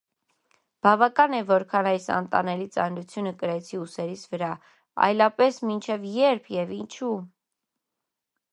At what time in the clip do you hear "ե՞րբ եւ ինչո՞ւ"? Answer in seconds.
6.15-7.21